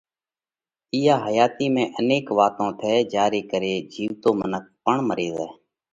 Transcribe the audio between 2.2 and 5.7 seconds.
واتون ٿئه جيا ري ڪري جِيوَتو منک پڻ مري زائھ۔